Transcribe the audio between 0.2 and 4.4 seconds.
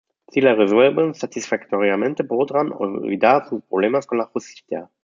Si la resuelven satisfactoriamente podrán olvidar sus problemas con la